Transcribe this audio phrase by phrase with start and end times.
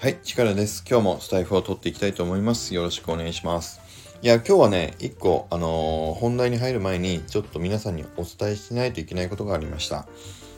[0.00, 0.82] はい、力です。
[0.88, 2.74] 今日もスタイフを取っていきたいと思います。
[2.74, 3.82] よろしくお願いします。
[4.22, 10.08] いや、今日はね、一個、あのー本題に入る前に、ちょっと皆さんにお伝えしないといけないことがありました。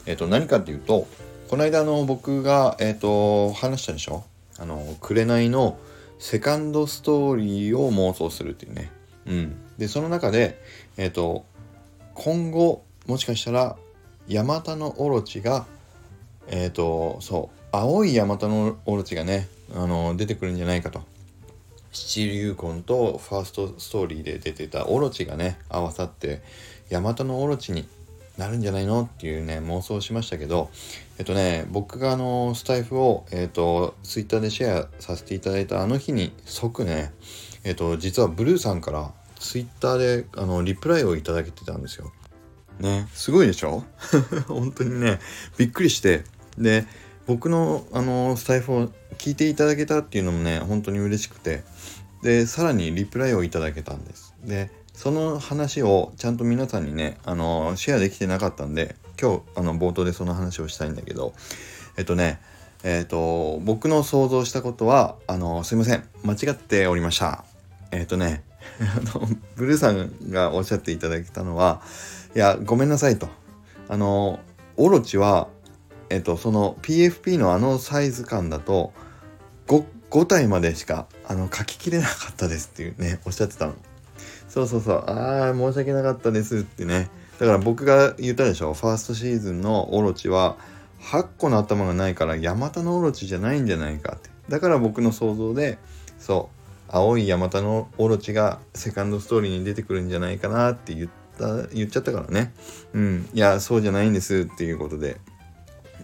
[0.07, 1.09] えっ、と、何かっていうと、
[1.51, 4.23] この間、あの、僕が、えっ、と、話したでしょ？
[4.61, 5.77] あの、紅の
[6.21, 8.93] セカンドストーリーを妄想するっていうね。
[9.27, 9.57] うん。
[9.77, 10.63] で、その中で、
[10.97, 11.45] えっ、と、
[12.15, 13.77] 今後、もしかしたら、
[14.29, 15.67] ヤマタノオロチが、
[16.47, 21.03] えっ、と、そう、青いヤマタノオロチがね、あの、出てくるんじゃないかと。
[21.91, 26.43] 七竜魂とファーストストーリーで出てたオロチがね、合わさって、
[26.91, 27.89] ヤマタノオロチに
[28.37, 30.71] なるんじゃないのっていうね、妄想しましたけど、
[31.19, 37.13] えっとね、僕があの、スタイフを、えっと、ツイッターでシェアさせていただいたあの日に即ね、
[37.65, 42.13] えっと、実はブルーさんからツイッターであのリプライをいただけてたんですよ。
[42.81, 43.85] ね、すごいでしょ？
[44.49, 45.21] 本当にね、
[45.57, 46.25] びっくりして。
[46.59, 46.85] で、
[47.27, 51.63] 僕のあのスタイフを聞いていただけたっていうのもね、本当に嬉しくて。
[52.23, 54.35] で、さらにリプライをいただけたんです。
[54.45, 61.33] で、その話をちゃんと皆さんにね、あの、シェアできてなかったんで、今日、あの、冒頭でその話をしたいんだけど、
[61.97, 62.41] えっとね、
[62.85, 67.45] えっと、僕の想像したことは、あの、すいません、間違っておりました。
[67.91, 68.43] えっとね、
[68.81, 71.83] あの、ブルーさんがおっしゃっていただけたのは、
[72.35, 73.29] いや、ごめんなさいと。
[73.89, 74.41] あの、
[74.77, 75.49] オロチは、
[76.13, 78.93] えっと、その PFP のあのサイズ感だと、
[79.67, 83.75] 5, 5体までしかあの書ききれなかったですっていうね、おっしゃってたの。
[84.47, 87.09] そうそうそう、ああ、申し訳なかったですってね。
[87.39, 90.59] だから僕が言ったでしょ、ファーストシーズンのオロチは、
[91.01, 94.29] 8個の頭がないからヤマタノオロチじゃないんじゃないかって。
[94.51, 95.79] だから僕の想像で、
[96.19, 96.51] そ
[96.91, 102.53] う、青いヤマタノオロチがセカンドストーリーに出てくるんじゃないかなって言った、言っちゃったからね。
[102.93, 105.19] うん、いや、そうじゃないんですっていうことで、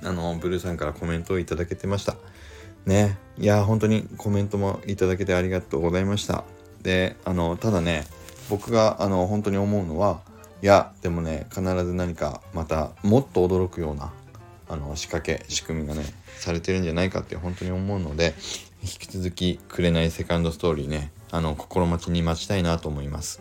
[0.03, 2.17] あの、ブルーさんからコメントをいただけてました。
[2.87, 3.19] ね。
[3.39, 6.45] いや、本当にコメントもいただけてありがとうございました。
[6.83, 8.07] で、あの、ただね、
[8.49, 10.21] 僕が、あの、本当に思うのは、
[10.63, 14.13] いや、でもね、必ず何かまたもっと驚くような、
[14.69, 16.05] あの、仕掛け、仕組みがね、
[16.37, 18.35] されてるんじゃないかって本当に思うので、
[18.83, 23.41] 引き続き、くれないセカンドストーリーね、あの、心待ちに待ちたいなと思います。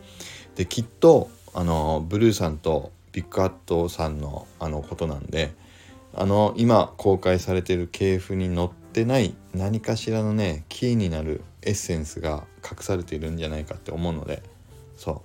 [0.55, 5.53] で、きっと、あの、ブルーさんとビッグハットさんの、あの、ことなんで、
[6.19, 14.41] あの今公開されてる系譜に載ってない何かしらのねキーになるエッセンスが隠されているんじゃないかって思うので
[14.97, 15.21] そ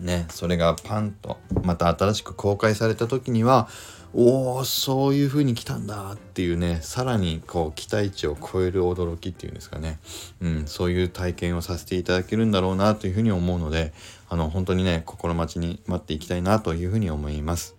[0.00, 3.68] うねそれがパンとまた新しく公開された時には
[4.14, 10.00] おおそういう風に来たんだっていうねさらにこう期待値を超える驚きっていうんですかね、
[10.40, 13.92] うん、そういう体験をさせていただけるんだろうなというふうに思うので
[14.28, 17.76] あの本当にね心待ちに待っていきたいなというふうに思います。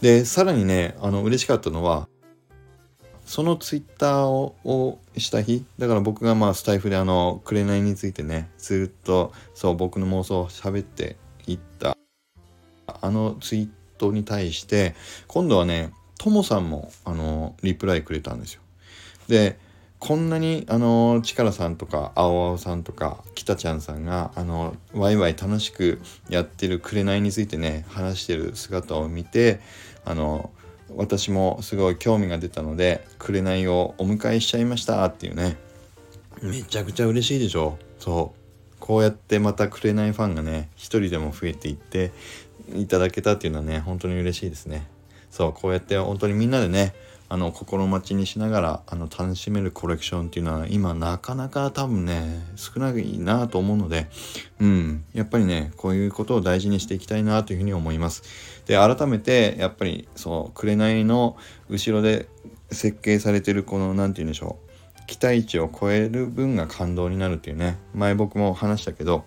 [0.00, 2.08] でさらにねあの嬉しかったのは
[3.24, 11.16] そのツイッターををした日だから僕がまあスタイフであの紅についてねずっとそう僕の妄想を喋って
[11.46, 11.96] いった。
[12.86, 14.94] あのツイートに対して
[15.26, 18.62] 今度はねともさんもあのリプライくれたんですよ。
[19.28, 19.58] で
[20.04, 25.98] こんなにあのチカラさんとか青々さんとか北ちゃんさんがあのワイワイ楽しく
[26.28, 29.60] やってる紅についてね話してる姿を見て
[30.04, 30.50] あの
[30.94, 35.56] 私もすごい興味が出たので紅をお迎えしちゃいましたっていうね。
[36.42, 38.76] めちゃくちゃ嬉しいでしょそう。
[38.80, 42.12] こうやってまた紅ファンがね一人でも増えていって
[42.74, 44.86] いただけたっていうのはね本当に嬉しいですね。
[45.30, 46.92] そうこうやって本当にみんなでね
[47.34, 54.06] あの心待ちにしながらあの楽しめるコレクションっていうのは今なかなか多分ね少ないなと思うので
[54.60, 55.04] うん。
[55.14, 58.22] やっぱりねこういうことを大事にしていきたいなというふうに思います。
[58.66, 61.36] で改めてやっぱりそう紅の
[61.68, 62.28] 後ろで
[62.70, 64.60] 設計されてるこの何て言うんでしょ
[64.96, 67.78] う期待値を超える分が感動になるっていうね。
[67.94, 69.24] 前僕も話したけど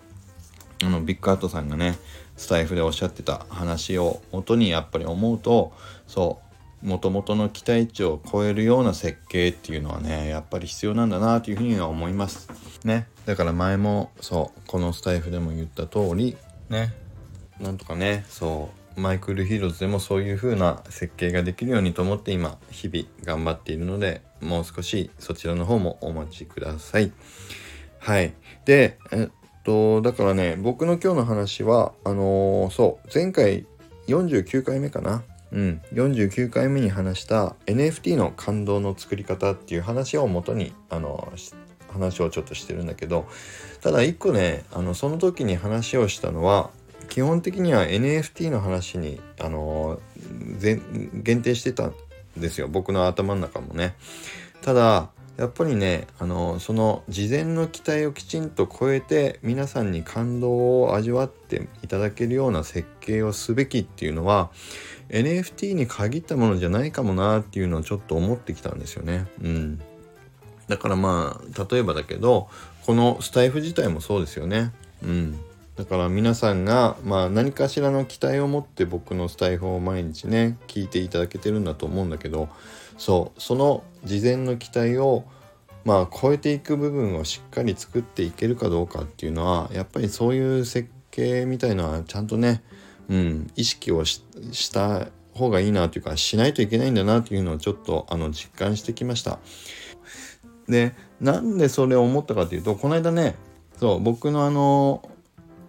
[0.82, 1.98] あのビッグアートさんがね
[2.38, 5.74] スタイフでおっしゃってた話を元にやっぱり思うと
[6.06, 6.47] そう
[6.82, 12.48] 元々の期待値を超えるような設計っていうのはねやっぱり必要なんだなというふうには思います。
[12.84, 13.08] ね。
[13.26, 16.36] だから前もそうこのスタイフでも言った通り
[16.68, 16.92] ね。
[17.60, 27.12] なんとかねそうマイクルヒーローズでもそういう風な設計ができるようにと思って今日々頑張っているのでもう少しそちらの方もお待ちください。
[27.98, 28.34] はい。
[28.64, 29.28] でえっ
[29.64, 33.66] とだからね僕の今日の話はあのーそう前回
[34.06, 35.22] 49回目かな？
[35.52, 41.32] うん、49回目に話した NFT の感動の作り方っていう話をもとにあの
[41.88, 43.26] 話をちょっとしてるんだけど
[43.80, 46.70] ただ一個ねあのその時に話をしたのは
[47.08, 50.00] 基本的には NFT の話にあの
[51.14, 51.94] 限定してたん
[52.36, 52.68] ですよ。
[52.68, 53.94] 僕の頭の中もね。
[54.62, 64.50] ただやっぱりねあのその事前の期待をきちんと超えて皆さんに感動を味わっていただけるような設計をすべきっていうのは
[65.10, 69.26] NFT に限ったものじゃないかもなっていうのをちょっと思ってきたんですよね。
[69.42, 69.80] うん、
[70.68, 72.48] だからまあ例えばだけど
[72.84, 74.72] このスタイフ自体もそうですよね。
[75.02, 75.38] うん、
[75.76, 82.48] だから皆さんが、まあ、何かしらの期待を持って僕のスタイフを毎日ね聞いていただけてるんだと思うんだけど
[82.96, 85.24] そうその事前の期待を
[85.84, 92.62] まあ超えていく部分をしっかり作っていけるかどうかっていうのはやっぱりそういう設計みたいのはちゃんとね、
[93.08, 94.20] うん、意識をし
[94.72, 99.38] た方がいいなというかしないといけないんだなというのをちょっとあの実感してきました。
[100.68, 103.36] でなんでそれを思ったかというとこの間ね
[103.78, 105.08] そう僕のあの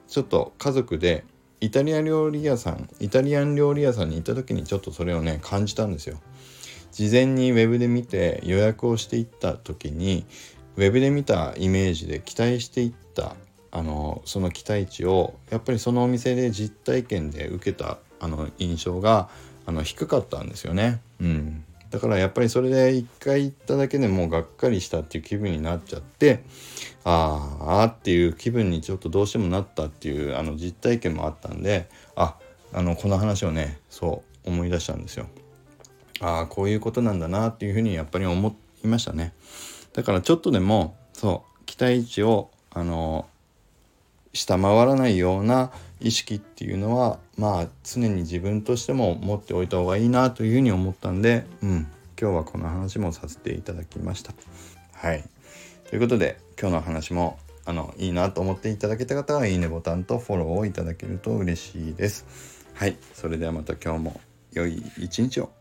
[0.08, 1.24] ちょっと家族で
[1.62, 6.20] イタリア料理屋さんイタリアン料理屋さんに行った時にちょっとそれをね感じたんですよ。
[6.92, 10.26] 事前にウェブで見て予約をしていった時に
[10.76, 13.36] ウェブで見たイメージで期待していった
[13.71, 19.30] あのその期待値をやっぱりそのお店で実体験で受けたあの印象が
[19.66, 21.01] あの低かったんですよね。
[21.21, 26.44] うん、だからやっぱりそれで一回行っただけでもうがっかりしたっていう気分になっちゃって
[27.04, 32.36] ああっていう気分にちょっとどうしてもなったっていうあの実体験もあったんであ
[32.74, 35.27] あのこの話をねそう思い出したんですよ。
[36.21, 39.33] ああこういうことなんだなっていうふうにやっぱり思いましたね。
[39.94, 43.27] だからちょっとでもそう期待値をあの
[44.34, 51.88] 下回らないような意識っていうのはまあ常に自分としても持っておいた方がいいなというふうに思ったんで、うん、
[52.20, 54.34] 今日はこの話もさせていただきました。
[54.94, 55.24] はい。
[55.90, 62.66] ということで今日の話もあのいいなと思っていただけた方はいいねボタンとフォローをいただけると嬉しいです。
[62.74, 62.98] はい。
[63.14, 64.22] それではまた今日も
[64.54, 65.59] 良い一日を。